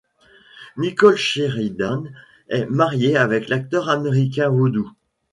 Nicole 0.77 1.15
Sheridan 1.15 2.03
est 2.49 2.65
mariée 2.65 3.15
à 3.17 3.27
l'acteur 3.27 3.87
américain 3.87 4.49
Voodoo. 4.49 4.89